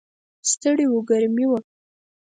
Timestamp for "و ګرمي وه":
0.89-1.59